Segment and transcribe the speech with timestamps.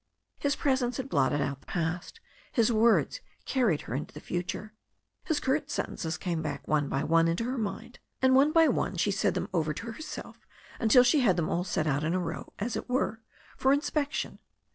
[0.39, 2.19] His presence had blotted out the past,
[2.51, 4.73] his words carried her into the future.
[5.25, 8.95] His curt sentences came back one by one into her mind, and one by one
[8.97, 10.47] she said them over to herself
[10.79, 13.21] until she had them all set out in a row, as it were,
[13.57, 14.39] for inspection.